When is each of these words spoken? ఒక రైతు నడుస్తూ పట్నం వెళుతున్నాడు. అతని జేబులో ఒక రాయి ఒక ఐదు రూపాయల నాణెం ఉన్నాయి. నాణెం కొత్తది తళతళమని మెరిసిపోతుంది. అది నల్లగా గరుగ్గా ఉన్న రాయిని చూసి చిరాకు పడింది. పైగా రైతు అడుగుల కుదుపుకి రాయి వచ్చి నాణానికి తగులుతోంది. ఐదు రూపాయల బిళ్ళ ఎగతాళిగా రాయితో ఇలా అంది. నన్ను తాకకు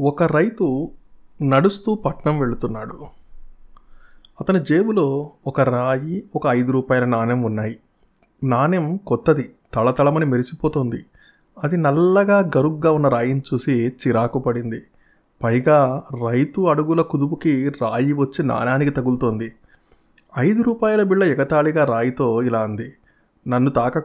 ఒక 0.00 0.22
రైతు 0.22 0.90
నడుస్తూ 1.42 1.94
పట్నం 1.94 2.38
వెళుతున్నాడు. 2.38 3.06
అతని 4.40 4.60
జేబులో 4.60 5.30
ఒక 5.46 5.60
రాయి 5.60 6.24
ఒక 6.36 6.46
ఐదు 6.46 6.72
రూపాయల 6.72 7.04
నాణెం 7.04 7.42
ఉన్నాయి. 7.42 7.76
నాణెం 8.44 8.96
కొత్తది 8.96 9.50
తళతళమని 9.74 10.24
మెరిసిపోతుంది. 10.24 11.04
అది 11.64 11.76
నల్లగా 11.76 12.50
గరుగ్గా 12.56 12.92
ఉన్న 12.92 13.08
రాయిని 13.08 13.42
చూసి 13.54 13.72
చిరాకు 13.72 14.38
పడింది. 14.38 14.82
పైగా 15.44 16.02
రైతు 16.28 16.60
అడుగుల 16.60 17.02
కుదుపుకి 17.02 17.68
రాయి 17.68 18.12
వచ్చి 18.12 18.44
నాణానికి 18.44 18.90
తగులుతోంది. 18.90 19.52
ఐదు 20.38 20.62
రూపాయల 20.62 21.02
బిళ్ళ 21.02 21.24
ఎగతాళిగా 21.24 21.84
రాయితో 21.84 22.42
ఇలా 22.42 22.60
అంది. 22.60 22.92
నన్ను 23.48 23.70
తాకకు 23.70 23.94